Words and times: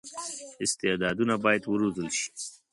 استعدادونه 0.65 1.35
باید 1.43 1.63
وروزل 1.73 2.09
شي. 2.17 2.27